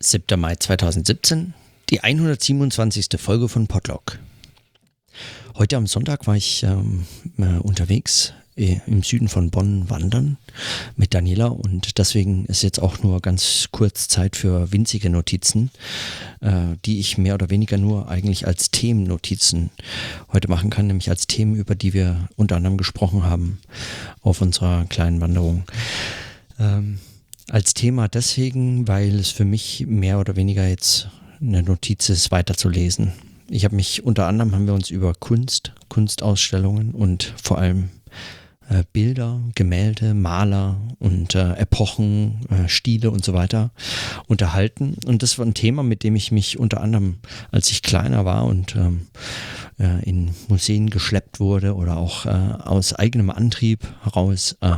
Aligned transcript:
7. 0.00 0.38
Mai 0.38 0.54
2017, 0.54 1.54
die 1.90 2.02
127. 2.02 3.08
Folge 3.18 3.48
von 3.48 3.66
Podlog. 3.66 4.20
Heute 5.56 5.76
am 5.76 5.88
Sonntag 5.88 6.28
war 6.28 6.36
ich 6.36 6.62
ähm, 6.62 7.04
äh, 7.36 7.58
unterwegs 7.58 8.32
äh, 8.54 8.78
im 8.86 9.02
Süden 9.02 9.26
von 9.26 9.50
Bonn 9.50 9.90
wandern 9.90 10.36
mit 10.94 11.14
Daniela 11.14 11.46
und 11.46 11.98
deswegen 11.98 12.46
ist 12.46 12.62
jetzt 12.62 12.80
auch 12.80 13.02
nur 13.02 13.20
ganz 13.20 13.70
kurz 13.72 14.06
Zeit 14.06 14.36
für 14.36 14.70
winzige 14.70 15.10
Notizen, 15.10 15.72
äh, 16.42 16.76
die 16.84 17.00
ich 17.00 17.18
mehr 17.18 17.34
oder 17.34 17.50
weniger 17.50 17.76
nur 17.76 18.08
eigentlich 18.08 18.46
als 18.46 18.70
Themennotizen 18.70 19.70
heute 20.32 20.46
machen 20.46 20.70
kann, 20.70 20.86
nämlich 20.86 21.10
als 21.10 21.26
Themen, 21.26 21.56
über 21.56 21.74
die 21.74 21.92
wir 21.92 22.28
unter 22.36 22.54
anderem 22.54 22.76
gesprochen 22.76 23.24
haben 23.24 23.58
auf 24.22 24.42
unserer 24.42 24.84
kleinen 24.84 25.20
Wanderung. 25.20 25.64
Ähm, 26.60 27.00
als 27.50 27.74
Thema 27.74 28.08
deswegen, 28.08 28.88
weil 28.88 29.18
es 29.18 29.30
für 29.30 29.44
mich 29.44 29.86
mehr 29.86 30.18
oder 30.18 30.36
weniger 30.36 30.66
jetzt 30.66 31.08
eine 31.40 31.62
Notiz 31.62 32.08
ist, 32.08 32.30
weiterzulesen. 32.30 33.12
Ich 33.48 33.64
habe 33.64 33.76
mich 33.76 34.04
unter 34.04 34.26
anderem 34.26 34.54
haben 34.54 34.66
wir 34.66 34.74
uns 34.74 34.90
über 34.90 35.14
Kunst, 35.14 35.72
Kunstausstellungen 35.88 36.92
und 36.92 37.32
vor 37.42 37.58
allem 37.58 37.88
äh, 38.68 38.84
Bilder, 38.92 39.40
Gemälde, 39.54 40.12
Maler 40.12 40.76
und 40.98 41.34
äh, 41.34 41.54
Epochen, 41.54 42.40
äh, 42.50 42.68
Stile 42.68 43.10
und 43.10 43.24
so 43.24 43.32
weiter 43.32 43.70
unterhalten. 44.26 44.96
Und 45.06 45.22
das 45.22 45.38
war 45.38 45.46
ein 45.46 45.54
Thema, 45.54 45.82
mit 45.82 46.02
dem 46.02 46.16
ich 46.16 46.30
mich 46.32 46.58
unter 46.58 46.82
anderem, 46.82 47.18
als 47.50 47.70
ich 47.70 47.82
kleiner 47.82 48.26
war 48.26 48.44
und 48.44 48.76
ähm, 48.76 49.06
äh, 49.78 50.02
in 50.04 50.30
Museen 50.48 50.90
geschleppt 50.90 51.40
wurde 51.40 51.74
oder 51.74 51.96
auch 51.96 52.26
äh, 52.26 52.28
aus 52.28 52.94
eigenem 52.94 53.30
Antrieb 53.30 53.80
heraus 54.02 54.56
äh, 54.60 54.74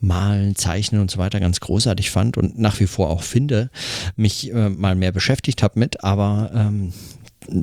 malen, 0.00 0.56
zeichnen 0.56 1.00
und 1.00 1.10
so 1.10 1.18
weiter 1.18 1.40
ganz 1.40 1.60
großartig 1.60 2.10
fand 2.10 2.36
und 2.36 2.58
nach 2.58 2.78
wie 2.80 2.86
vor 2.86 3.10
auch 3.10 3.22
finde, 3.22 3.70
mich 4.14 4.52
äh, 4.52 4.68
mal 4.68 4.94
mehr 4.94 5.12
beschäftigt 5.12 5.62
habe 5.62 5.78
mit, 5.78 6.04
aber 6.04 6.50
ähm, 6.54 6.92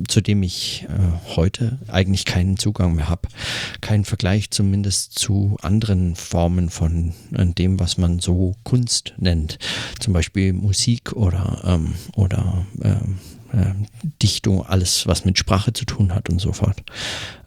zu 0.08 0.20
dem 0.20 0.42
ich 0.42 0.86
äh, 0.88 1.36
heute 1.36 1.78
eigentlich 1.88 2.24
keinen 2.24 2.56
Zugang 2.56 2.94
mehr 2.94 3.08
habe. 3.08 3.28
Keinen 3.80 4.04
Vergleich 4.04 4.50
zumindest 4.50 5.18
zu 5.18 5.56
anderen 5.62 6.14
Formen 6.16 6.70
von 6.70 7.12
äh, 7.32 7.46
dem, 7.46 7.78
was 7.78 7.98
man 7.98 8.18
so 8.18 8.54
Kunst 8.64 9.14
nennt. 9.18 9.58
Zum 10.00 10.12
Beispiel 10.12 10.52
Musik 10.52 11.12
oder, 11.12 11.62
ähm, 11.64 11.94
oder 12.16 12.66
ähm, 12.82 12.92
äh, 12.92 13.33
Dichtung, 14.22 14.64
alles, 14.64 15.06
was 15.06 15.24
mit 15.24 15.38
Sprache 15.38 15.72
zu 15.72 15.84
tun 15.84 16.14
hat 16.14 16.28
und 16.30 16.40
so 16.40 16.52
fort, 16.52 16.82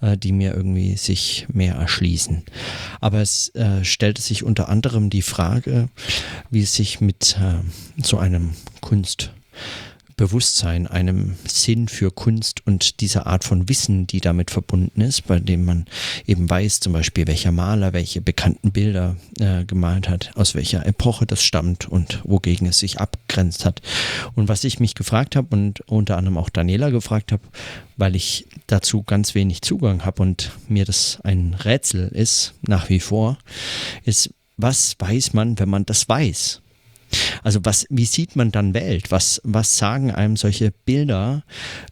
äh, 0.02 0.18
die 0.18 0.32
mir 0.32 0.54
irgendwie 0.54 0.96
sich 0.96 1.48
mehr 1.52 1.76
erschließen. 1.76 2.44
Aber 3.02 3.22
es 3.22 3.50
äh, 3.56 3.84
stellte 3.84 4.22
sich 4.22 4.44
unter 4.44 4.70
anderem 4.70 5.10
die 5.10 5.22
Frage, 5.22 5.90
wie 6.50 6.62
es 6.62 6.74
sich 6.74 7.02
mit 7.02 7.38
äh, 7.40 7.60
so 8.02 8.18
einem 8.18 8.52
Kunst 8.82 9.32
Bewusstsein, 10.18 10.88
einem 10.88 11.36
Sinn 11.48 11.88
für 11.88 12.10
Kunst 12.10 12.66
und 12.66 13.02
dieser 13.02 13.28
Art 13.28 13.44
von 13.44 13.70
Wissen, 13.70 14.08
die 14.08 14.20
damit 14.20 14.50
verbunden 14.50 15.00
ist, 15.02 15.28
bei 15.28 15.40
dem 15.40 15.64
man 15.64 15.86
eben 16.26 16.50
weiß, 16.50 16.80
zum 16.80 16.94
Beispiel 16.94 17.28
welcher 17.28 17.52
Maler 17.52 17.94
welche 17.94 18.20
bekannten 18.20 18.72
Bilder 18.72 19.16
äh, 19.40 19.64
gemalt 19.64 20.10
hat, 20.10 20.32
aus 20.36 20.56
welcher 20.56 20.88
Epoche 20.88 21.28
das 21.28 21.44
stammt 21.44 21.88
und 21.88 22.22
wogegen 22.24 22.68
es 22.68 22.80
sich 22.80 23.00
abgrenzt 23.00 23.64
hat. 23.64 23.84
Und 24.34 24.50
was 24.50 24.64
ich 24.64 24.80
mich 24.80 24.96
gefragt 24.96 25.36
habe 25.36 25.56
und 25.56 25.82
unter 25.82 26.18
anderem 26.18 26.40
auch 26.40 26.50
Daniela 26.50 26.90
gefragt 26.90 27.32
habe, 27.32 27.44
weil 27.96 28.16
ich 28.16 28.48
dazu 28.66 29.04
ganz 29.04 29.36
wenig 29.36 29.62
Zugang 29.62 30.04
habe 30.04 30.24
und 30.24 30.52
mir 30.68 30.86
das 30.86 31.20
ein 31.24 31.54
Rätsel 31.54 32.08
ist, 32.08 32.56
nach 32.64 32.90
wie 32.90 33.00
vor, 33.00 33.38
ist, 34.04 34.34
was 34.58 34.96
weiß 34.98 35.34
man, 35.34 35.60
wenn 35.60 35.70
man 35.70 35.86
das 35.86 36.10
weiß? 36.10 36.62
Also 37.48 37.62
was, 37.64 37.88
wie 37.90 38.04
sieht 38.04 38.36
man 38.36 38.52
dann 38.52 38.74
Welt? 38.74 39.10
Was, 39.10 39.40
was 39.46 39.78
sagen 39.78 40.12
einem 40.12 40.36
solche 40.36 40.74
Bilder 40.84 41.46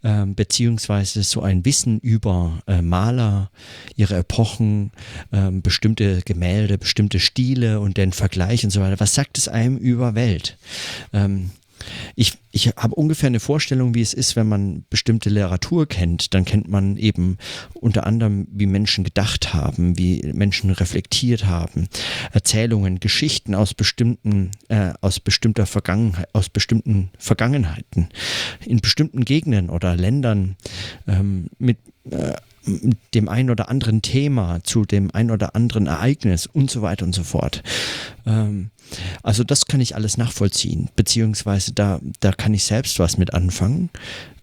äh, 0.03 0.25
beziehungsweise 0.25 1.23
so 1.23 1.43
ein 1.43 1.63
Wissen 1.63 1.97
über 1.99 2.59
äh, 2.67 2.81
Maler, 2.81 3.49
ihre 3.95 4.17
Epochen, 4.17 4.91
äh, 5.31 5.51
bestimmte 5.51 6.19
Gemälde, 6.25 6.77
bestimmte 6.77 7.21
Stile 7.21 7.79
und 7.79 7.95
den 7.95 8.11
Vergleich 8.11 8.65
und 8.65 8.71
so 8.71 8.81
weiter? 8.81 8.99
Was 8.99 9.15
sagt 9.15 9.37
es 9.37 9.47
einem 9.47 9.77
über 9.77 10.13
Welt? 10.13 10.57
Ähm, 11.13 11.51
ich, 12.15 12.33
ich 12.51 12.67
habe 12.77 12.95
ungefähr 12.95 13.27
eine 13.27 13.39
Vorstellung, 13.39 13.95
wie 13.95 14.01
es 14.01 14.13
ist, 14.13 14.35
wenn 14.35 14.47
man 14.47 14.85
bestimmte 14.89 15.29
Literatur 15.29 15.87
kennt. 15.87 16.33
Dann 16.33 16.45
kennt 16.45 16.67
man 16.67 16.97
eben 16.97 17.37
unter 17.73 18.05
anderem, 18.05 18.47
wie 18.51 18.65
Menschen 18.65 19.03
gedacht 19.03 19.53
haben, 19.53 19.97
wie 19.97 20.21
Menschen 20.33 20.71
reflektiert 20.71 21.45
haben, 21.45 21.87
Erzählungen, 22.31 22.99
Geschichten 22.99 23.55
aus 23.55 23.73
bestimmten, 23.73 24.51
äh, 24.69 24.93
aus 25.01 25.19
bestimmter 25.19 25.65
Vergangenheit, 25.65 26.29
aus 26.33 26.49
bestimmten 26.49 27.09
Vergangenheiten, 27.17 28.09
in 28.65 28.79
bestimmten 28.79 29.25
Gegenden 29.25 29.69
oder 29.69 29.95
Ländern 29.95 30.55
ähm, 31.07 31.47
mit 31.57 31.77
äh, 32.09 32.33
dem 33.13 33.29
ein 33.29 33.49
oder 33.49 33.69
anderen 33.69 34.01
Thema, 34.01 34.59
zu 34.63 34.85
dem 34.85 35.11
ein 35.13 35.31
oder 35.31 35.55
anderen 35.55 35.87
Ereignis 35.87 36.47
und 36.47 36.71
so 36.71 36.81
weiter 36.81 37.05
und 37.05 37.13
so 37.13 37.23
fort. 37.23 37.63
Ähm, 38.25 38.71
also 39.23 39.43
das 39.43 39.65
kann 39.65 39.81
ich 39.81 39.95
alles 39.95 40.17
nachvollziehen, 40.17 40.89
beziehungsweise 40.95 41.73
da, 41.73 41.99
da 42.19 42.31
kann 42.31 42.53
ich 42.53 42.63
selbst 42.63 42.99
was 42.99 43.17
mit 43.17 43.33
anfangen. 43.33 43.89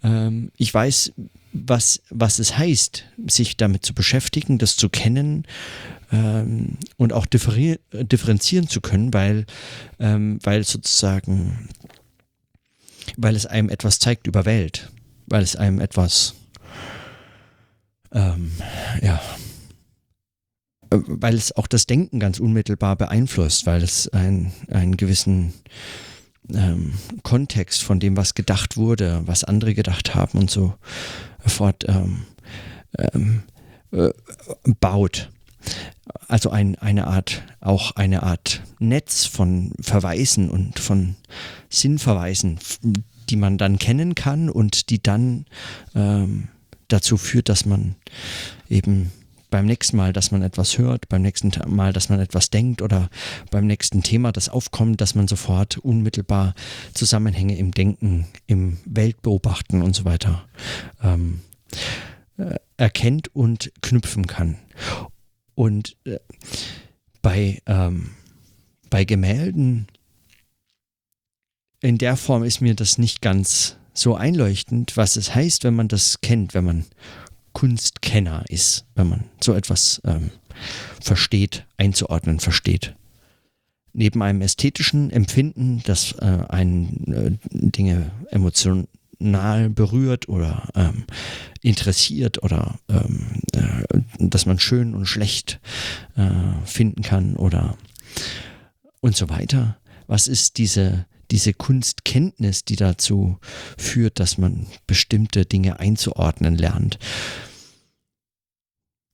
Ähm, 0.03 0.51
ich 0.57 0.73
weiß, 0.73 1.13
was, 1.53 2.01
was 2.11 2.39
es 2.39 2.57
heißt, 2.57 3.05
sich 3.27 3.57
damit 3.57 3.85
zu 3.85 3.95
beschäftigen, 3.95 4.59
das 4.59 4.77
zu 4.77 4.89
kennen 4.89 5.45
ähm, 6.11 6.79
und 6.97 7.13
auch 7.13 7.27
differenzieren 7.27 8.69
zu 8.69 8.81
können, 8.81 9.13
weil, 9.13 9.47
ähm, 9.99 10.39
weil 10.43 10.65
sozusagen, 10.65 11.69
weil 13.17 13.37
es 13.37 13.47
einem 13.47 13.69
etwas 13.69 13.99
zeigt 13.99 14.27
über 14.27 14.45
Welt, 14.45 14.91
weil 15.27 15.43
es 15.43 15.57
einem 15.57 15.81
etwas, 15.81 16.35
ähm, 18.13 18.53
ja, 19.01 19.21
weil 20.91 21.35
es 21.35 21.57
auch 21.57 21.67
das 21.67 21.87
Denken 21.87 22.21
ganz 22.21 22.39
unmittelbar 22.39 22.97
beeinflusst, 22.97 23.67
weil 23.67 23.83
es 23.83 24.09
ein, 24.09 24.53
einen 24.69 24.97
gewissen 24.97 25.55
ähm, 26.53 26.95
Kontext 27.23 27.83
von 27.83 28.01
dem, 28.01 28.17
was 28.17 28.35
gedacht 28.35 28.77
wurde, 28.77 29.23
was 29.27 29.45
andere 29.45 29.75
gedacht 29.75 30.15
haben 30.15 30.39
und 30.39 30.51
so 30.51 30.75
fort 31.39 31.85
ähm, 31.89 32.25
ähm, 32.99 33.43
äh, 33.93 34.11
baut. 34.81 35.31
Also 36.29 36.51
ein, 36.51 36.77
eine 36.77 37.07
Art, 37.07 37.45
auch 37.61 37.93
eine 37.93 38.25
Art 38.25 38.63
Netz 38.81 39.27
von 39.27 39.73
Verweisen 39.81 40.51
und 40.51 40.79
von 40.81 41.15
Sinnverweisen, 41.69 42.59
die 43.31 43.37
man 43.37 43.59
dann 43.59 43.79
kennen 43.79 44.15
kann 44.15 44.51
und 44.51 44.91
die 44.91 45.01
dann 45.01 45.47
ähm, 45.95 46.49
dazu 46.93 47.17
führt, 47.17 47.49
dass 47.49 47.65
man 47.65 47.97
eben 48.69 49.13
beim 49.53 49.67
nächsten 49.67 49.97
Mal, 49.97 50.13
dass 50.13 50.31
man 50.33 50.43
etwas 50.43 50.79
hört, 50.79 51.09
beim 51.09 51.23
nächsten 51.23 51.53
Mal, 51.67 51.93
dass 51.93 52.09
man 52.09 52.19
etwas 52.19 52.51
denkt 52.51 52.83
oder 52.83 53.11
beim 53.51 53.67
nächsten 53.67 54.03
Thema, 54.03 54.33
das 54.33 54.49
aufkommt, 54.49 55.01
dass 55.01 55.15
man 55.15 55.29
sofort 55.29 55.79
unmittelbar 55.79 56.55
Zusammenhänge 56.95 57.57
im 57.57 57.71
Denken, 57.71 58.27
im 58.47 58.79
Weltbeobachten 58.87 59.83
und 59.83 59.95
so 59.95 60.05
weiter 60.05 60.49
ähm, 61.03 61.43
äh, 62.39 62.57
erkennt 62.79 63.35
und 63.35 63.73
knüpfen 63.83 64.27
kann. 64.27 64.57
Und 65.55 65.97
äh, 66.05 66.19
bei, 67.21 67.61
ähm, 67.67 68.11
bei 68.89 69.05
Gemälden 69.05 69.87
in 71.81 71.99
der 71.99 72.17
Form 72.17 72.43
ist 72.43 72.61
mir 72.61 72.75
das 72.75 72.97
nicht 72.97 73.21
ganz 73.21 73.77
so 73.95 74.15
einleuchtend, 74.15 74.97
was 74.97 75.17
es 75.17 75.35
heißt, 75.35 75.65
wenn 75.65 75.75
man 75.75 75.89
das 75.89 76.21
kennt, 76.21 76.55
wenn 76.55 76.65
man 76.65 76.85
Kunstkenner 77.53 78.45
ist, 78.49 78.87
wenn 78.95 79.09
man 79.09 79.25
so 79.41 79.55
etwas 79.55 80.01
ähm, 80.05 80.31
versteht, 81.01 81.67
einzuordnen 81.77 82.41
versteht. 82.41 82.95
Neben 83.93 84.23
einem 84.23 84.41
ästhetischen 84.41 85.11
Empfinden, 85.11 85.83
das 85.85 86.13
äh, 86.13 86.39
einen 86.49 87.13
äh, 87.13 87.49
Dinge 87.51 88.11
emotional 88.31 89.69
berührt 89.69 90.29
oder 90.29 90.69
ähm, 90.75 91.05
interessiert 91.61 92.43
oder 92.43 92.79
ähm, 92.89 93.43
äh, 93.53 94.01
dass 94.19 94.47
man 94.47 94.59
schön 94.59 94.95
und 94.95 95.07
schlecht 95.07 95.61
äh, 96.17 96.31
finden 96.65 97.03
kann 97.03 97.37
oder 97.37 97.77
und 99.01 99.15
so 99.15 99.29
weiter. 99.29 99.77
Was 100.07 100.27
ist 100.27 100.57
diese 100.57 101.07
diese 101.33 101.55
Kunstkenntnis, 101.55 102.65
die 102.65 102.77
dazu 102.77 103.39
führt, 103.79 104.21
dass 104.21 104.39
man 104.39 104.67
bestimmte 104.87 105.47
Dinge 105.47 105.81
einzuordnen 105.81 106.57
lernt. 106.57 106.99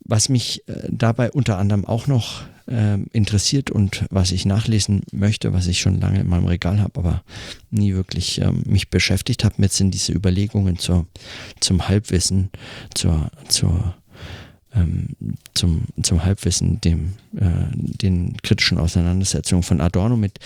Was 0.04 0.28
mich 0.28 0.66
äh, 0.68 0.88
dabei 0.90 1.30
unter 1.30 1.58
anderem 1.58 1.84
auch 1.84 2.08
noch 2.08 2.42
äh, 2.66 2.98
interessiert 3.12 3.70
und 3.70 4.04
was 4.10 4.32
ich 4.32 4.46
nachlesen 4.46 5.02
möchte, 5.12 5.52
was 5.52 5.68
ich 5.68 5.80
schon 5.80 6.00
lange 6.00 6.20
in 6.20 6.28
meinem 6.28 6.46
Regal 6.46 6.80
habe, 6.80 6.98
aber 6.98 7.22
nie 7.70 7.94
wirklich 7.94 8.40
ähm, 8.40 8.62
mich 8.66 8.90
beschäftigt 8.90 9.44
habe 9.44 9.54
mit, 9.58 9.72
sind 9.72 9.92
diese 9.92 10.12
Überlegungen 10.12 10.76
zur, 10.76 11.06
zum 11.60 11.88
Halbwissen, 11.88 12.50
zur, 12.94 13.30
zur 13.48 13.94
ähm, 14.74 15.08
zum, 15.54 15.84
zum 16.02 16.24
Halbwissen, 16.24 16.80
dem, 16.80 17.14
äh, 17.36 17.68
den 17.74 18.36
kritischen 18.42 18.78
Auseinandersetzungen 18.78 19.62
von 19.62 19.80
Adorno 19.80 20.16
mit 20.16 20.40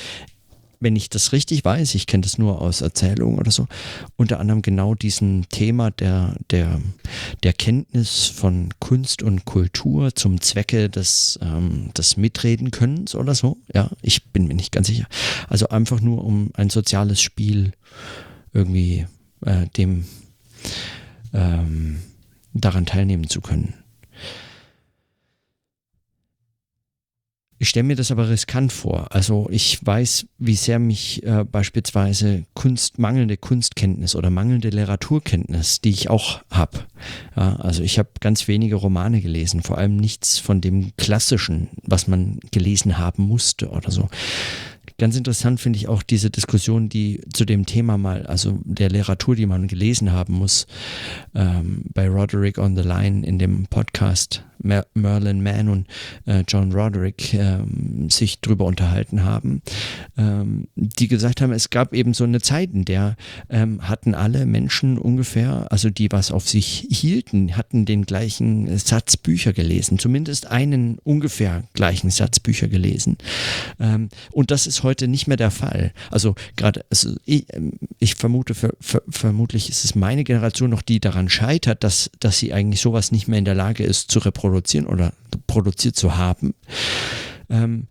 wenn 0.82 0.96
ich 0.96 1.08
das 1.08 1.32
richtig 1.32 1.64
weiß, 1.64 1.94
ich 1.94 2.06
kenne 2.06 2.23
das 2.23 2.38
nur 2.38 2.61
aus 2.61 2.81
Erzählungen 2.81 3.38
oder 3.38 3.50
so, 3.50 3.67
unter 4.17 4.40
anderem 4.40 4.62
genau 4.62 4.94
diesen 4.94 5.46
Thema 5.49 5.90
der, 5.90 6.37
der, 6.50 6.81
der 7.43 7.52
Kenntnis 7.52 8.26
von 8.26 8.70
Kunst 8.81 9.23
und 9.23 9.44
Kultur 9.44 10.14
zum 10.14 10.40
Zwecke 10.40 10.90
des, 10.90 11.38
ähm, 11.43 11.90
des 11.96 12.17
Mitreden-Könnens 12.17 13.14
oder 13.14 13.34
so. 13.34 13.58
Ja, 13.73 13.90
ich 14.02 14.25
bin 14.32 14.49
mir 14.49 14.55
nicht 14.55 14.73
ganz 14.73 14.88
sicher. 14.88 15.06
Also 15.49 15.69
einfach 15.69 16.00
nur 16.00 16.25
um 16.25 16.50
ein 16.55 16.70
soziales 16.70 17.20
Spiel 17.20 17.73
irgendwie 18.52 19.06
äh, 19.44 19.67
dem 19.76 20.05
ähm, 21.32 22.02
daran 22.52 22.87
teilnehmen 22.87 23.29
zu 23.29 23.40
können. 23.40 23.75
Ich 27.62 27.68
stelle 27.68 27.84
mir 27.84 27.94
das 27.94 28.10
aber 28.10 28.28
riskant 28.28 28.72
vor. 28.72 29.14
Also 29.14 29.46
ich 29.48 29.78
weiß, 29.86 30.26
wie 30.40 30.56
sehr 30.56 30.80
mich 30.80 31.22
äh, 31.22 31.44
beispielsweise 31.44 32.42
Kunst, 32.54 32.98
mangelnde 32.98 33.36
Kunstkenntnis 33.36 34.16
oder 34.16 34.30
mangelnde 34.30 34.70
Literaturkenntnis, 34.70 35.80
die 35.80 35.90
ich 35.90 36.10
auch 36.10 36.42
habe. 36.50 36.80
Ja, 37.36 37.54
also 37.54 37.84
ich 37.84 38.00
habe 38.00 38.08
ganz 38.18 38.48
wenige 38.48 38.74
Romane 38.74 39.20
gelesen, 39.20 39.62
vor 39.62 39.78
allem 39.78 39.96
nichts 39.96 40.40
von 40.40 40.60
dem 40.60 40.90
Klassischen, 40.96 41.68
was 41.84 42.08
man 42.08 42.40
gelesen 42.50 42.98
haben 42.98 43.22
musste 43.28 43.68
oder 43.68 43.92
so. 43.92 44.08
Ganz 44.98 45.16
interessant 45.16 45.60
finde 45.60 45.78
ich 45.78 45.86
auch 45.86 46.02
diese 46.02 46.30
Diskussion, 46.30 46.88
die 46.88 47.20
zu 47.32 47.44
dem 47.44 47.64
Thema 47.64 47.96
mal, 47.96 48.26
also 48.26 48.58
der 48.64 48.90
Literatur, 48.90 49.36
die 49.36 49.46
man 49.46 49.68
gelesen 49.68 50.10
haben 50.10 50.34
muss, 50.34 50.66
ähm, 51.34 51.84
bei 51.94 52.08
Roderick 52.08 52.58
on 52.58 52.76
the 52.76 52.82
Line 52.82 53.24
in 53.24 53.38
dem 53.38 53.66
Podcast 53.66 54.44
Mer 54.62 54.86
Merlin 54.94 55.42
Mann 55.42 55.68
und 55.68 55.86
äh, 56.26 56.44
John 56.46 56.72
Roderick 56.72 57.34
ähm, 57.34 58.08
sich 58.10 58.40
drüber 58.40 58.64
unterhalten 58.64 59.24
haben, 59.24 59.62
ähm, 60.16 60.68
die 60.76 61.08
gesagt 61.08 61.40
haben, 61.40 61.52
es 61.52 61.70
gab 61.70 61.94
eben 61.94 62.14
so 62.14 62.24
eine 62.24 62.40
Zeit, 62.40 62.70
in 62.72 62.84
der 62.84 63.16
ähm, 63.50 63.88
hatten 63.88 64.14
alle 64.14 64.46
Menschen 64.46 64.98
ungefähr, 64.98 65.66
also 65.70 65.90
die 65.90 66.10
was 66.10 66.30
auf 66.30 66.48
sich 66.48 66.86
hielten, 66.90 67.56
hatten 67.56 67.84
den 67.84 68.04
gleichen 68.04 68.78
Satz 68.78 69.16
Bücher 69.16 69.52
gelesen, 69.52 69.98
zumindest 69.98 70.46
einen 70.46 70.98
ungefähr 70.98 71.64
gleichen 71.74 72.10
Satz 72.10 72.40
Bücher 72.40 72.68
gelesen. 72.68 73.18
Ähm, 73.80 74.08
und 74.30 74.50
das 74.50 74.66
ist 74.66 74.82
heute 74.82 75.08
nicht 75.08 75.26
mehr 75.26 75.36
der 75.36 75.50
Fall. 75.50 75.92
Also 76.10 76.34
gerade, 76.56 76.84
also 76.90 77.14
ich, 77.24 77.46
ähm, 77.52 77.72
ich, 77.98 78.14
vermute, 78.14 78.54
ver, 78.54 78.74
ver, 78.80 79.02
vermutlich 79.08 79.68
ist 79.68 79.84
es 79.84 79.94
meine 79.94 80.24
Generation 80.24 80.70
noch, 80.70 80.82
die 80.82 81.00
daran 81.00 81.28
scheitert, 81.28 81.84
dass, 81.84 82.10
dass 82.20 82.38
sie 82.38 82.52
eigentlich 82.52 82.80
sowas 82.80 83.12
nicht 83.12 83.28
mehr 83.28 83.38
in 83.38 83.44
der 83.44 83.54
Lage 83.54 83.84
ist 83.84 84.10
zu 84.10 84.18
reproduzieren 84.18 84.51
produzieren 84.52 84.87
oder 84.87 85.12
produziert 85.46 85.96
zu 85.96 86.16
haben. 86.16 86.54
Ähm, 87.49 87.87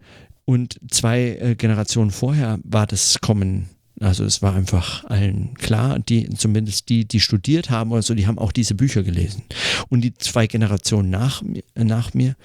und 0.46 0.80
zwei 0.90 1.38
äh, 1.42 1.56
Generationen 1.56 2.12
vorher 2.12 2.60
war 2.64 2.86
das 2.88 3.20
Kommen 3.20 3.70
also 4.00 4.24
es 4.24 4.42
war 4.42 4.56
einfach 4.56 5.04
allen 5.06 5.54
klar, 5.54 6.00
die, 6.00 6.28
zumindest 6.30 6.90
die, 6.90 7.08
die 7.08 7.20
studiert 7.20 7.70
haben 7.70 7.92
oder 7.92 8.02
so, 8.02 8.16
die 8.16 8.26
haben 8.26 8.40
auch 8.40 8.52
diese 8.52 8.74
Bücher 8.74 9.04
gelesen. 9.04 9.44
Und 9.90 10.02
die 10.02 10.16
zwei 10.16 10.48
Generationen 10.48 11.12
nach, 11.12 11.44
nach 11.76 12.16
mir, 12.16 12.36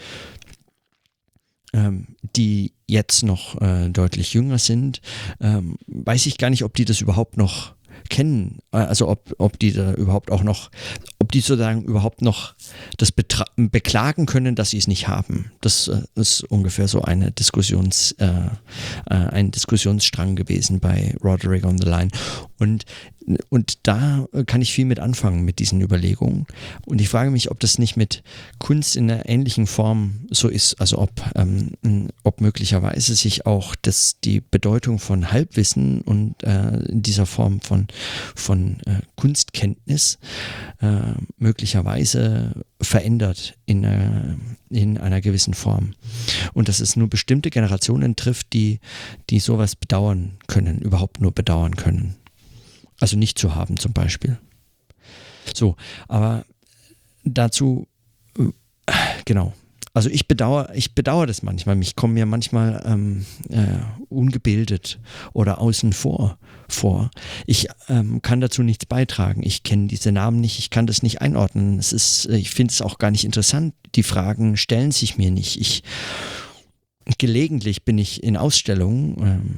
ähm, 1.72 2.08
die 2.36 2.72
jetzt 2.86 3.22
noch 3.22 3.58
äh, 3.62 3.88
deutlich 3.88 4.34
jünger 4.34 4.58
sind, 4.58 5.00
ähm, 5.40 5.76
weiß 5.86 6.26
ich 6.26 6.36
gar 6.36 6.50
nicht, 6.50 6.62
ob 6.62 6.74
die 6.74 6.84
das 6.84 7.00
überhaupt 7.00 7.38
noch 7.38 7.74
kennen. 8.08 8.58
Also 8.70 9.08
ob, 9.08 9.34
ob 9.38 9.58
die 9.58 9.72
da 9.72 9.94
überhaupt 9.94 10.30
auch 10.30 10.42
noch, 10.42 10.70
ob 11.26 11.32
die 11.32 11.40
sozusagen 11.40 11.82
überhaupt 11.82 12.22
noch 12.22 12.54
das 12.98 13.10
beklagen 13.10 14.26
können, 14.26 14.54
dass 14.54 14.70
sie 14.70 14.78
es 14.78 14.86
nicht 14.86 15.08
haben. 15.08 15.50
Das 15.60 15.88
äh, 15.88 16.02
ist 16.14 16.44
ungefähr 16.44 16.86
so 16.86 17.02
eine 17.02 17.32
Diskussions, 17.32 18.12
äh, 18.12 18.28
äh, 19.10 19.14
ein 19.14 19.50
Diskussionsstrang 19.50 20.36
gewesen 20.36 20.78
bei 20.78 21.16
Roderick 21.24 21.64
on 21.64 21.78
the 21.78 21.88
Line. 21.88 22.10
Und 22.60 22.84
und 23.48 23.86
da 23.86 24.26
kann 24.46 24.62
ich 24.62 24.72
viel 24.72 24.84
mit 24.84 25.00
anfangen 25.00 25.44
mit 25.44 25.58
diesen 25.58 25.80
Überlegungen. 25.80 26.46
Und 26.86 27.00
ich 27.00 27.08
frage 27.08 27.30
mich, 27.30 27.50
ob 27.50 27.58
das 27.60 27.78
nicht 27.78 27.96
mit 27.96 28.22
Kunst 28.58 28.94
in 28.94 29.10
einer 29.10 29.28
ähnlichen 29.28 29.66
Form 29.66 30.26
so 30.30 30.48
ist, 30.48 30.80
also 30.80 30.98
ob, 30.98 31.10
ähm, 31.34 32.08
ob 32.22 32.40
möglicherweise 32.40 33.14
sich 33.14 33.44
auch 33.46 33.74
das, 33.82 34.20
die 34.22 34.40
Bedeutung 34.40 34.98
von 34.98 35.32
Halbwissen 35.32 36.02
und 36.02 36.42
äh, 36.44 36.78
dieser 36.88 37.26
Form 37.26 37.60
von, 37.60 37.88
von 38.34 38.80
äh, 38.86 39.00
Kunstkenntnis 39.16 40.18
äh, 40.80 41.14
möglicherweise 41.38 42.64
verändert 42.80 43.58
in, 43.66 43.82
äh, 43.84 44.36
in 44.70 44.98
einer 44.98 45.20
gewissen 45.20 45.54
Form. 45.54 45.94
Und 46.52 46.68
dass 46.68 46.80
es 46.80 46.94
nur 46.94 47.08
bestimmte 47.08 47.50
Generationen 47.50 48.14
trifft, 48.14 48.52
die, 48.52 48.78
die 49.30 49.40
sowas 49.40 49.74
bedauern 49.74 50.38
können, 50.46 50.78
überhaupt 50.78 51.20
nur 51.20 51.32
bedauern 51.32 51.74
können. 51.76 52.14
Also 53.00 53.16
nicht 53.16 53.38
zu 53.38 53.54
haben 53.54 53.76
zum 53.76 53.92
Beispiel. 53.92 54.38
So, 55.54 55.76
aber 56.08 56.44
dazu, 57.24 57.86
äh, 58.38 58.92
genau. 59.24 59.52
Also 59.94 60.10
ich 60.10 60.28
bedauere, 60.28 60.74
ich 60.74 60.94
bedauere 60.94 61.26
das 61.26 61.42
manchmal. 61.42 61.80
Ich 61.80 61.96
komme 61.96 62.14
mir 62.14 62.26
manchmal 62.26 62.82
ähm, 62.84 63.24
äh, 63.48 63.78
ungebildet 64.08 64.98
oder 65.32 65.58
außen 65.60 65.94
vor 65.94 66.38
vor. 66.68 67.10
Ich 67.46 67.68
ähm, 67.88 68.22
kann 68.22 68.40
dazu 68.40 68.62
nichts 68.62 68.86
beitragen. 68.86 69.42
Ich 69.42 69.62
kenne 69.62 69.86
diese 69.86 70.12
Namen 70.12 70.40
nicht, 70.40 70.58
ich 70.58 70.70
kann 70.70 70.86
das 70.86 71.02
nicht 71.02 71.20
einordnen. 71.20 71.78
Es 71.78 71.92
ist, 71.92 72.26
ich 72.26 72.50
finde 72.50 72.72
es 72.72 72.82
auch 72.82 72.98
gar 72.98 73.10
nicht 73.10 73.24
interessant. 73.24 73.74
Die 73.94 74.02
Fragen 74.02 74.56
stellen 74.56 74.90
sich 74.90 75.16
mir 75.16 75.30
nicht. 75.30 75.60
Ich 75.60 75.82
gelegentlich 77.18 77.84
bin 77.84 77.98
ich 77.98 78.22
in 78.22 78.36
Ausstellungen 78.36 79.16
ähm, 79.20 79.56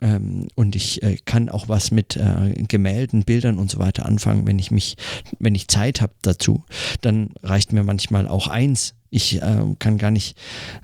ähm, 0.00 0.48
und 0.54 0.76
ich 0.76 1.02
äh, 1.02 1.16
kann 1.24 1.48
auch 1.48 1.68
was 1.68 1.90
mit 1.90 2.16
äh, 2.16 2.54
Gemälden, 2.66 3.24
Bildern 3.24 3.58
und 3.58 3.70
so 3.70 3.78
weiter 3.78 4.06
anfangen, 4.06 4.46
wenn 4.46 4.58
ich 4.58 4.70
mich, 4.70 4.96
wenn 5.38 5.54
ich 5.54 5.68
Zeit 5.68 6.00
habe 6.00 6.12
dazu. 6.22 6.64
Dann 7.00 7.30
reicht 7.42 7.72
mir 7.72 7.84
manchmal 7.84 8.28
auch 8.28 8.48
eins 8.48 8.94
ich 9.10 9.40
äh, 9.42 9.62
kann 9.78 9.98
gar 9.98 10.10
nicht 10.10 10.36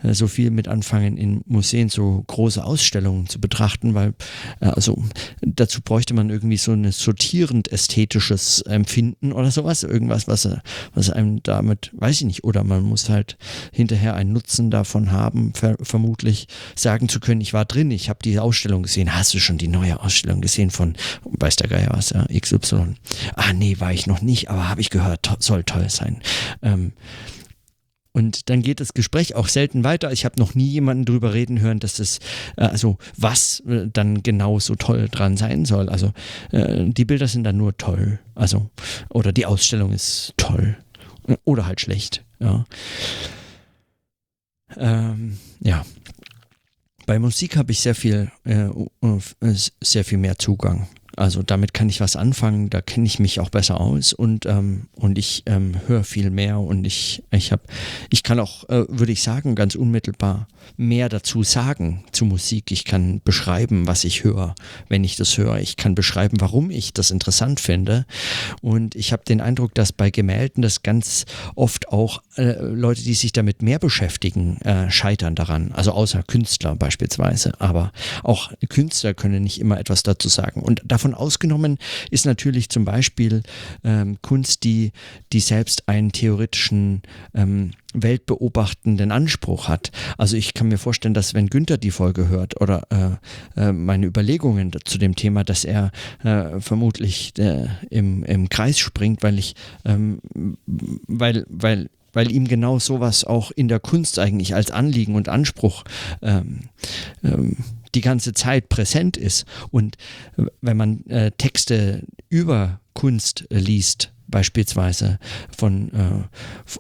äh, 0.03 0.15
so 0.15 0.27
viel 0.27 0.51
mit 0.51 0.69
anfangen, 0.69 1.17
in 1.17 1.43
Museen 1.47 1.89
so 1.89 2.25
große 2.27 2.65
Ausstellungen 2.65 3.29
zu 3.29 3.41
betrachten, 3.41 3.95
weil 3.95 4.15
äh, 4.61 4.67
also 4.67 5.03
dazu 5.41 5.81
bräuchte 5.83 6.15
man 6.15 6.31
irgendwie 6.31 6.57
so 6.57 6.73
ein 6.73 6.91
sortierend 6.91 7.71
ästhetisches 7.71 8.63
Empfinden 8.63 9.33
oder 9.33 9.51
sowas, 9.51 9.83
irgendwas, 9.83 10.27
was, 10.29 10.49
was 10.95 11.11
einem 11.11 11.43
damit, 11.43 11.91
weiß 11.95 12.21
ich 12.21 12.27
nicht, 12.27 12.45
oder 12.45 12.65
man 12.65 12.83
muss 12.83 13.09
halt 13.09 13.37
hinterher 13.73 14.15
einen 14.15 14.33
Nutzen 14.33 14.71
davon 14.71 15.13
haben, 15.13 15.53
ver 15.55 15.77
vermutlich 15.81 16.49
sagen 16.75 17.09
zu 17.09 17.21
können, 17.21 17.41
ich 17.41 17.53
war 17.53 17.65
drin, 17.65 17.91
ich 17.91 18.09
habe 18.09 18.21
die 18.25 18.39
Ausstellung 18.39 18.85
gesehen. 18.85 19.15
Hast 19.15 19.35
du 19.35 19.39
schon 19.39 19.59
die 19.59 19.69
neue 19.69 20.01
Ausstellung 20.01 20.41
gesehen 20.41 20.71
von, 20.71 20.95
weiß 21.25 21.57
der 21.57 21.69
Geier 21.69 21.91
was, 21.93 22.11
ja, 22.11 22.27
XY? 22.27 22.95
Ah 23.35 23.53
nee, 23.53 23.81
war 23.81 23.93
ich 23.93 24.07
noch 24.07 24.23
nicht, 24.23 24.51
aber 24.51 24.69
habe 24.69 24.81
ich 24.81 24.91
gehört, 24.91 25.23
to 25.23 25.35
soll 25.39 25.65
toll 25.65 25.89
sein. 25.91 26.21
Ähm, 26.63 26.93
und 28.15 28.49
dann 28.49 28.63
geht 28.63 28.79
das 28.79 28.95
Gespräch 28.95 29.35
auch 29.35 29.49
selten 29.49 29.83
weiter. 29.83 30.13
Ich 30.13 30.25
habe 30.25 30.39
noch 30.39 30.55
nie 30.55 30.69
jemanden 30.69 31.05
drüber 31.05 31.35
reden 31.35 31.61
hören, 31.61 31.81
dass 31.81 31.95
das, 31.95 32.21
äh, 32.57 32.63
also 32.63 32.97
was 33.17 33.61
äh, 33.67 33.89
dann 33.93 34.23
genau 34.23 34.61
so 34.61 34.77
toll 34.77 35.09
dran 35.11 35.37
sein 35.37 35.65
soll. 35.65 35.89
Also 35.89 36.13
äh, 36.53 36.85
die 36.87 37.05
Bilder 37.05 37.27
sind 37.27 37.43
dann 37.43 37.57
nur 37.57 37.77
toll. 37.77 38.21
Also, 38.37 38.71
oder 39.11 39.33
die 39.33 39.47
Ausstellung 39.47 39.93
ist 39.93 40.33
toll. 40.37 40.77
Oder 41.45 41.67
halt 41.67 41.81
schlecht. 41.81 42.25
Ja. 42.39 42.65
Ähm, 44.77 45.39
ja. 45.61 45.85
Bei 47.07 47.19
Musik 47.19 47.57
habe 47.57 47.73
ich 47.73 47.81
sehr 47.81 47.97
viel, 47.97 48.31
äh, 48.45 48.69
sehr 49.83 50.05
viel 50.05 50.19
mehr 50.19 50.39
Zugang. 50.39 50.87
Also 51.17 51.43
damit 51.43 51.75
kann 51.75 51.89
ich 51.89 52.01
was 52.01 52.17
anfangen, 52.17 52.71
da 52.71 52.81
kenne 52.81 53.07
ich 53.07 53.19
mich 53.19 53.41
auch 53.41 53.51
besser 53.51 53.81
aus 53.81 54.13
und, 54.13 54.47
ähm, 54.47 54.89
und 54.95 55.19
ich 55.19 55.43
ähm, 55.47 55.75
höre 55.87 56.05
viel 56.05 56.31
mehr 56.31 56.59
und 56.59 56.85
ich, 56.85 57.23
ich 57.31 57.53
habe, 57.53 57.63
ich 58.11 58.23
kann 58.23 58.41
auch, 58.41 58.69
äh, 58.69 58.85
würde 58.89 59.13
ich 59.13 59.23
sagen, 59.23 59.55
ganz 59.55 59.75
unmittelbar 59.75 60.49
mehr 60.77 61.09
dazu 61.09 61.43
sagen 61.43 62.05
zu 62.13 62.25
Musik. 62.25 62.71
Ich 62.71 62.85
kann 62.85 63.21
beschreiben, 63.25 63.87
was 63.87 64.05
ich 64.05 64.25
höre, 64.25 64.55
wenn 64.89 65.05
ich 65.05 65.17
das 65.17 65.37
höre. 65.39 65.59
Ich 65.59 65.77
kann 65.77 65.95
beschreiben, 65.95 66.41
warum 66.41 66.71
ich 66.71 66.93
das 66.93 67.11
interessant 67.11 67.61
finde. 67.61 68.07
Und 68.61 68.95
ich 68.95 69.13
habe 69.13 69.25
den 69.25 69.41
Eindruck, 69.41 69.75
dass 69.75 69.93
bei 69.93 70.11
Gemälden 70.11 70.63
das 70.63 70.83
ganz 70.83 71.27
oft 71.55 71.89
auch 71.89 72.23
äh, 72.37 72.55
Leute, 72.61 73.03
die 73.03 73.15
sich 73.15 73.33
damit 73.33 73.63
mehr 73.63 73.79
beschäftigen, 73.79 74.61
äh, 74.63 74.91
scheitern 74.91 75.35
daran. 75.35 75.73
Also 75.73 75.93
außer 75.93 76.23
Künstler 76.23 76.75
beispielsweise. 76.75 77.53
Aber 77.61 77.93
auch 78.23 78.53
Künstler 78.69 79.15
können 79.15 79.43
nicht 79.43 79.61
immer 79.61 79.79
etwas 79.79 80.03
dazu 80.03 80.29
sagen. 80.29 80.63
Und 80.63 80.83
davon 80.85 81.04
davon 81.05 81.15
ausgenommen 81.15 81.79
ist 82.11 82.25
natürlich 82.25 82.71
zum 82.71 82.85
Beispiel 82.85 83.43
ähm, 83.85 84.17
Kunst, 84.23 84.65
die, 84.65 84.93
die 85.33 85.41
selbst 85.41 85.87
einen 85.89 86.13
theoretischen 86.13 87.03
ähm, 87.35 87.73
weltbeobachtenden 87.93 89.13
Anspruch 89.13 89.69
hat. 89.69 89.93
Also 90.17 90.37
ich 90.37 90.55
kann 90.55 90.69
mir 90.69 90.79
vorstellen, 90.79 91.15
dass 91.15 91.35
wenn 91.35 91.49
Günther 91.49 91.77
die 91.77 91.91
Folge 91.91 92.29
hört 92.29 92.61
oder 92.61 92.83
äh, 92.91 93.61
äh, 93.61 93.73
meine 93.73 94.07
Überlegungen 94.07 94.73
zu 94.85 94.97
dem 94.97 95.15
Thema, 95.15 95.45
dass 95.45 95.65
er 95.65 95.93
äh, 96.25 96.59
vermutlich 96.61 97.35
äh, 97.39 97.67
im, 97.91 98.25
im 98.25 98.49
Kreis 98.49 98.79
springt, 98.79 99.23
weil 99.23 99.39
ich, 99.39 99.55
ähm, 99.85 100.21
weil, 101.07 101.45
weil 101.49 101.91
weil 102.17 102.31
ihm 102.31 102.47
genau 102.47 102.79
sowas 102.79 103.25
auch 103.25 103.51
in 103.51 103.67
der 103.67 103.81
Kunst 103.81 104.21
eigentlich 104.21 104.55
als 104.55 104.71
Anliegen 104.71 105.17
und 105.17 105.29
Anspruch 105.29 105.83
ähm, 106.23 106.61
ähm, 107.25 107.57
die 107.95 108.01
ganze 108.01 108.33
Zeit 108.33 108.69
präsent 108.69 109.17
ist. 109.17 109.45
Und 109.71 109.97
wenn 110.61 110.77
man 110.77 111.05
äh, 111.07 111.31
Texte 111.33 112.05
über 112.29 112.81
Kunst 112.95 113.47
äh, 113.51 113.59
liest, 113.59 114.14
beispielsweise 114.35 115.21
von, 115.57 115.93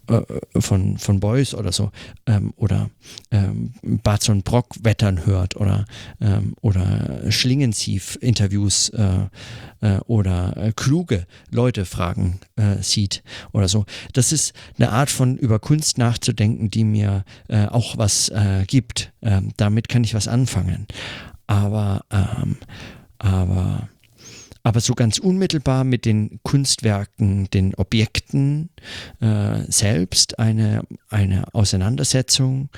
äh, 0.09 0.13
äh, 0.13 0.61
von, 0.61 0.99
von 0.99 1.21
Beuys 1.21 1.55
oder 1.55 1.71
so, 1.71 1.93
ähm, 2.27 2.53
oder 2.57 2.91
ähm, 3.31 3.75
Barton 3.85 4.43
Brock 4.43 4.75
wettern 4.83 5.25
hört 5.25 5.55
oder, 5.55 5.85
ähm, 6.21 6.57
oder 6.63 7.31
Schlingensief-Interviews 7.31 8.89
äh, 8.89 9.29
äh, 9.83 9.99
oder 10.07 10.57
äh, 10.57 10.73
kluge 10.75 11.29
Leute 11.53 11.85
fragen 11.85 12.41
äh, 12.57 12.83
sieht 12.83 13.23
oder 13.53 13.69
so. 13.69 13.85
Das 14.15 14.33
ist 14.33 14.53
eine 14.77 14.91
Art 14.91 15.11
von 15.11 15.37
über 15.37 15.61
Kunst 15.61 15.97
nachzudenken, 15.97 16.71
die 16.71 16.83
mir 16.83 17.25
auch 17.49 17.99
was 17.99 18.33
gibt. 18.67 19.13
Ähm, 19.23 19.53
damit 19.57 19.89
kann 19.89 20.03
ich 20.03 20.15
was 20.15 20.27
anfangen. 20.29 20.87
Aber, 21.47 22.05
ähm, 22.11 22.57
aber 23.19 23.89
aber 24.65 24.81
so 24.81 24.95
ganz 24.95 25.19
unmittelbar 25.19 25.85
mit 25.85 26.07
den 26.07 26.41
Kunstwerken, 26.43 27.49
den 27.51 27.75
Objekten 27.75 28.71
äh, 29.21 29.61
selbst 29.69 30.39
eine, 30.39 30.83
eine 31.11 31.55
Auseinandersetzung. 31.55 32.71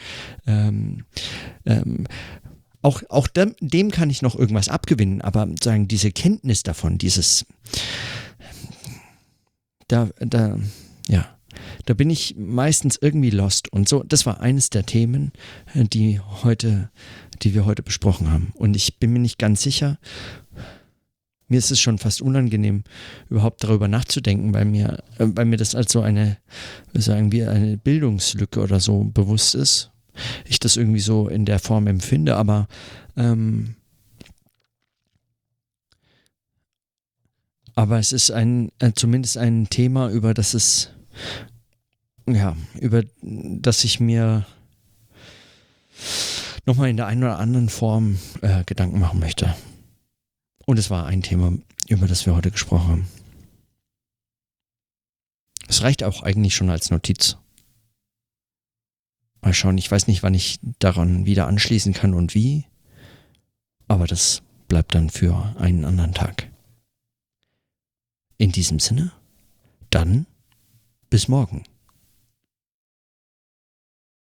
Ähm, 0.46 1.04
ähm, 1.64 2.06
auch, 2.82 3.02
auch 3.08 3.28
dem, 3.28 3.54
dem, 3.60 3.92
kann 3.92 4.10
ich 4.10 4.20
noch 4.20 4.34
irgendwas 4.36 4.68
abgewinnen, 4.68 5.22
aber 5.22 5.48
sagen, 5.62 5.88
diese 5.88 6.10
Kenntnis 6.10 6.64
davon, 6.64 6.98
dieses, 6.98 7.46
da, 9.86 10.10
da, 10.18 10.58
ja, 11.08 11.36
da 11.84 11.94
bin 11.94 12.10
ich 12.10 12.34
meistens 12.36 12.98
irgendwie 13.00 13.30
lost. 13.30 13.72
Und 13.72 13.88
so, 13.88 14.02
das 14.02 14.26
war 14.26 14.40
eines 14.40 14.70
der 14.70 14.86
Themen, 14.86 15.32
die 15.74 16.20
heute, 16.20 16.90
die 17.42 17.54
wir 17.54 17.64
heute 17.64 17.82
besprochen 17.82 18.30
haben. 18.30 18.52
Und 18.54 18.74
ich 18.74 18.98
bin 18.98 19.12
mir 19.12 19.20
nicht 19.20 19.38
ganz 19.38 19.62
sicher, 19.62 19.98
mir 21.48 21.58
ist 21.58 21.70
es 21.70 21.80
schon 21.80 21.98
fast 21.98 22.22
unangenehm, 22.22 22.82
überhaupt 23.30 23.62
darüber 23.62 23.88
nachzudenken, 23.88 24.52
weil 24.52 24.64
mir, 24.64 25.02
äh, 25.18 25.26
weil 25.28 25.44
mir 25.44 25.56
das 25.56 25.74
als 25.74 25.92
so 25.92 26.00
eine, 26.00 26.38
sagen 26.94 27.32
wir, 27.32 27.50
eine 27.50 27.76
Bildungslücke 27.76 28.60
oder 28.60 28.80
so 28.80 29.04
bewusst 29.04 29.54
ist. 29.54 29.90
Ich 30.46 30.58
das 30.58 30.76
irgendwie 30.76 31.00
so 31.00 31.28
in 31.28 31.44
der 31.44 31.58
Form 31.58 31.86
empfinde, 31.86 32.36
aber 32.36 32.68
ähm, 33.16 33.76
aber 37.74 37.98
es 37.98 38.12
ist 38.12 38.30
ein, 38.30 38.72
äh, 38.78 38.92
zumindest 38.94 39.36
ein 39.36 39.68
Thema, 39.68 40.10
über 40.10 40.32
das 40.34 40.54
es, 40.54 40.90
ja, 42.26 42.56
über 42.80 43.02
das 43.22 43.84
ich 43.84 44.00
mir 44.00 44.46
nochmal 46.64 46.88
in 46.88 46.96
der 46.96 47.06
einen 47.06 47.22
oder 47.22 47.38
anderen 47.38 47.68
Form 47.68 48.18
äh, 48.40 48.64
Gedanken 48.64 48.98
machen 48.98 49.20
möchte. 49.20 49.54
Und 50.66 50.78
es 50.78 50.90
war 50.90 51.06
ein 51.06 51.22
Thema, 51.22 51.52
über 51.88 52.06
das 52.06 52.26
wir 52.26 52.34
heute 52.34 52.50
gesprochen 52.50 52.88
haben. 52.88 53.08
Es 55.68 55.82
reicht 55.82 56.02
auch 56.02 56.22
eigentlich 56.22 56.54
schon 56.54 56.70
als 56.70 56.90
Notiz. 56.90 57.36
Mal 59.40 59.54
schauen, 59.54 59.78
ich 59.78 59.90
weiß 59.90 60.08
nicht, 60.08 60.22
wann 60.22 60.34
ich 60.34 60.58
daran 60.80 61.24
wieder 61.24 61.46
anschließen 61.46 61.92
kann 61.92 62.14
und 62.14 62.34
wie, 62.34 62.66
aber 63.86 64.06
das 64.06 64.42
bleibt 64.66 64.94
dann 64.94 65.08
für 65.08 65.54
einen 65.56 65.84
anderen 65.84 66.14
Tag. 66.14 66.50
In 68.38 68.50
diesem 68.50 68.80
Sinne, 68.80 69.12
dann 69.90 70.26
bis 71.10 71.28
morgen. 71.28 71.64